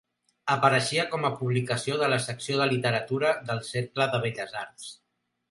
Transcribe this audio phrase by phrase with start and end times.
[0.51, 4.91] Apareixia com a publicació de la secció de literatura del Cercle de Belles Arts.